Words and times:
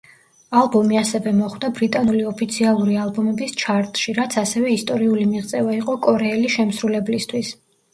ალბომი 0.61 0.97
ასევე 1.01 1.33
მოხვდა 1.41 1.69
ბრიტანული 1.81 2.25
ოფიციალური 2.31 2.97
ალბომების 3.03 3.55
ჩარტში, 3.63 4.19
რაც 4.23 4.41
ასევე 4.47 4.75
ისტორიული 4.81 5.31
მიღწევა 5.37 5.81
იყო 5.83 6.01
კორეელი 6.11 6.57
შემსრულებლისთვის. 6.61 7.59